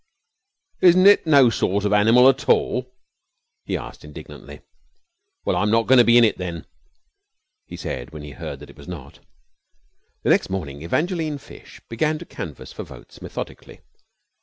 "Isn't 0.81 1.05
it 1.05 1.27
no 1.27 1.51
sort 1.51 1.85
of 1.85 1.93
animal 1.93 2.27
at 2.27 2.49
all?" 2.49 2.91
he 3.67 3.77
asked 3.77 4.03
indignantly. 4.03 4.61
"Well, 5.45 5.55
I'm 5.55 5.69
not 5.69 5.85
going 5.85 5.99
to 5.99 6.03
be 6.03 6.17
in 6.17 6.23
it, 6.23 6.39
then," 6.39 6.65
he 7.67 7.77
said 7.77 8.09
when 8.09 8.23
he 8.23 8.31
heard 8.31 8.61
that 8.61 8.71
it 8.71 8.77
was 8.77 8.87
not. 8.87 9.19
The 10.23 10.31
next 10.31 10.49
morning 10.49 10.81
Evangeline 10.81 11.37
Fish 11.37 11.81
began 11.87 12.17
to 12.17 12.25
canvass 12.25 12.73
for 12.73 12.81
votes 12.81 13.21
methodically. 13.21 13.81